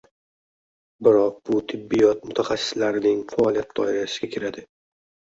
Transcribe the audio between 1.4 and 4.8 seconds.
bu tibbiyot mutaxassislarining faoliyat doirasiga kiradi.